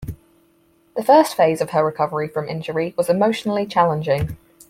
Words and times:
The 0.95 1.03
first 1.03 1.37
phase 1.37 1.61
of 1.61 1.69
her 1.69 1.85
recovery 1.85 2.27
from 2.27 2.49
injury 2.49 2.95
was 2.97 3.07
emotionally 3.07 3.67
challenging. 3.67 4.35